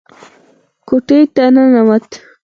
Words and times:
کوټې 0.87 1.19
ته 1.35 1.43
ننوت. 1.53 2.07